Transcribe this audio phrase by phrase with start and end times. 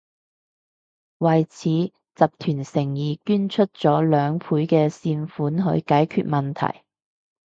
[1.19, 6.81] 為此，集團誠意捐出咗兩倍嘅善款去解決問題